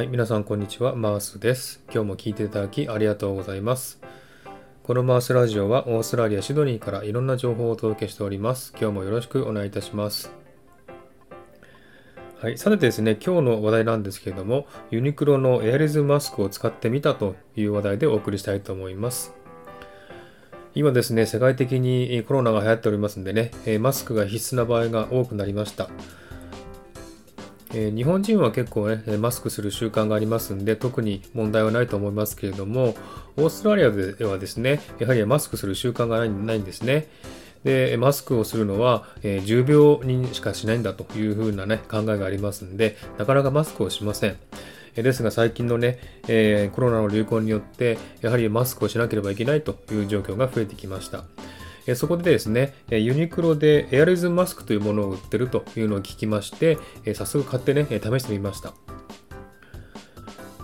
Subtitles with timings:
[0.00, 1.82] はい、皆さんこんにちは、マースです。
[1.92, 4.00] 今日も聞いていただきありがとうございます。
[4.82, 8.72] このマースラジオはオーストラリア・シドニーからいろんな情報をお届けしております。
[8.80, 10.32] 今日もよろしくお願いいたします。
[12.40, 19.34] はい、さてですね、今日の話題なんですけれども、ユニクロのエアリズマスクを使ってみたという話題でお送りしたいと思います。
[20.74, 25.90] 今ですね、世界的にコロナが流行っておりますんでね、マスクが必須な場合が多くなりました。
[27.72, 32.94] え、日本人は結構ね、マスクする習慣がありますんで、特に問題はないと思いますけれども、
[33.36, 37.06] オーストラリアではですね、やはりマスクする習慣がないんですね。
[37.64, 44.36] で、マスクをするのは、えー、重病にしかしないんだというふうなね、考えがありますんで、なかなかマスクをしません。
[44.96, 51.24] ですが最近のね、え、コロナの流行によって、やはりマスクをしなければいけないという状況が増えてきました。
[51.94, 56.78] そこでですね、ユニクロでエアリズムマスクというものを売ってるというのを聞きまして、
[57.14, 58.74] 早速買ってね、試してみました。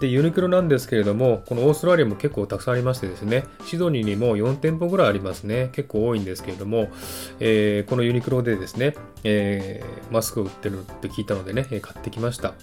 [0.01, 5.71] で、ユニクロなんですけれども、このオーストラリアも結構たくさんありましてですね、シドニーにも4店舗ぐらいありますね。
[5.73, 6.89] 結構多いんですけれども、
[7.41, 12.55] えー、このユニクロでですね、えー、マスクを売ってるって聞いたのでね、買ってきました。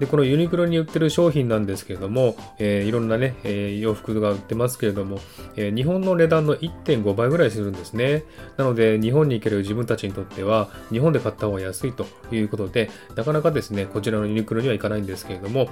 [0.00, 5.20] で、このユニクロに売ってる商品なんですけれども、えー、いろんなね、えー、洋服が売ってますけれども、
[5.56, 8.24] えー、日本の値段の1.5倍ぐらいするんですね。
[8.56, 15.68] なので、日本に行ける自分たちにとっては、日本で買った方が安いということで、なかなかですね、こちらのユニクロには行かないんですけれども、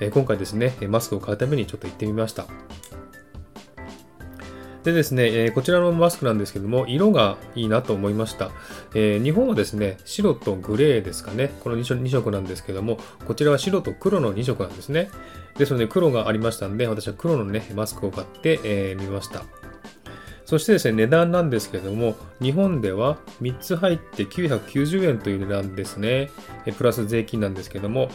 [0.00, 2.46] え今回ですね、マスクを買うためにちょっと行ってみました。
[4.84, 8.50] でですね、こちらのマスクなんですけども、色がいいなと思いました。
[8.94, 15.08] えー、日本はですね、白とグレーですかね、この 2, 色2色なんですけども、こちらは白と黒の2色なんですね。
[15.56, 19.44] ですので、黒がありましたんで、私は黒のね、マスクを買ってみ、えー、ました。
[20.44, 26.30] そしてですね、値段なんですけども、日本では3つ入って990円という値段ですね。
[26.76, 28.10] プラス税金なんですけども、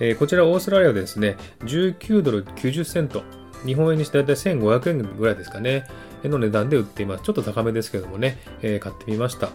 [0.00, 3.22] えこちらオーストラリアでですね、19ドル90セント。
[3.64, 5.86] 日本円にして大体1500円ぐらいですかね、
[6.24, 7.24] の値段で売っています。
[7.24, 9.50] ちょっと高めですけどもね、えー、買ってみました。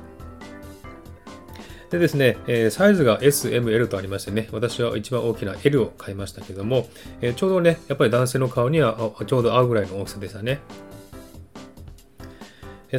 [1.89, 6.87] でですね、えー、サイズが S、M、L とありましてね、私は一番大きな L を買いましたけども、
[7.21, 10.59] えー、ちょうどね、やっぱり男性の顔にはちょうど合うぐらいの大きさでしたね。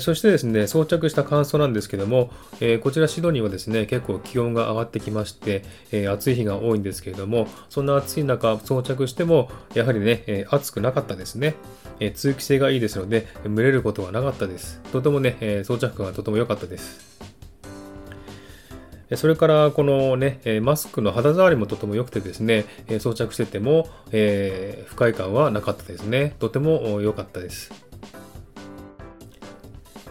[0.00, 5.62] そしてですね、装着した感想なんですけども、え、こちらシドニーはですね、結構気温が上がってきまして、
[5.92, 11.54] え、暑い日が多いんですけれども、そんな暑い中装着しても、やはりね、え、暑くなかったですね。
[12.00, 14.80] え通気性がいいですので、蒸れることはなかったです。
[14.92, 17.14] とてもね、え装着感がとても良かったです。
[19.14, 22.64] それから、このね、マスクの肌触りもとても良くてですね、
[22.98, 26.34] 装着してても、え不快感はなかったですね。
[26.40, 27.70] とても良かったです。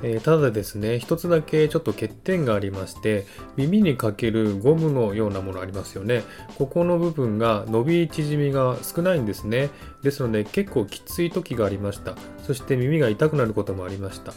[0.03, 3.25] えー、ただですね、一つだけちょっと欠点がありまして、
[3.55, 6.23] 耳にかけるゴムのようなものありますよね。
[6.57, 9.69] ここの部分が伸び縮みが少ないんですね。
[10.03, 12.15] ですので結構きつい時がありました。
[12.45, 14.33] そして耳が痛くなることもありました。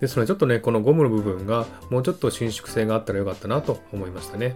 [0.00, 4.54] ですのでちょっとね、このゴムの部分がもうちょっと伸縮性があったらよかったなと思いましたね。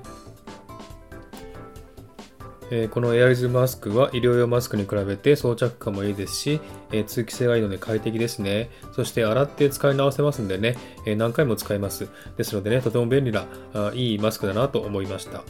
[2.75, 6.61] えこのエアリズムマスクは医療用マスクに比べて装着感もいいですし、
[6.91, 8.71] え通気性がいいので快適ですね。
[8.93, 12.09] そして洗って使い直せますんでね、え何回も使えます。
[12.39, 13.45] ですのでね、とても便利な
[13.75, 15.43] あいいマスクだなと思いました。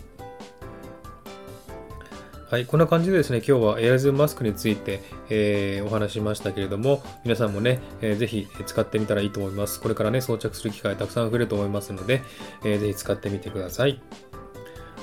[2.51, 5.01] はい、こんな感じでですね、今日はエアリズムマスクについて、
[5.31, 9.81] えー、お話ししましたけれども、皆さんもね、えー、ぜひ使ってみたらいいと思います。
[9.81, 12.21] これからね、装着する機会たくさん増えると思いますので、
[12.65, 14.03] えー、ぜひ使ってみてください。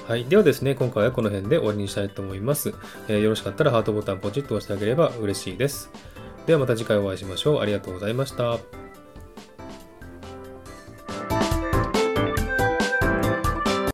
[0.09, 0.25] はい。
[0.25, 2.73] ではですね、今回はこの辺で終わりにしたいと思います。
[3.07, 5.91] えー、よろしかったらハートボタンポチッと押してあげれば嬉しいです。
[6.47, 7.61] ではまた次回お会いしましょう。
[7.61, 8.78] ありがとうございました。